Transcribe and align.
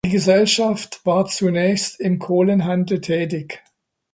Die 0.03 0.09
Gesellschaft 0.13 1.05
war 1.05 1.27
zunächst 1.27 1.99
im 1.99 2.17
Kohlenhandel 2.17 3.01
tätig. 3.01 3.61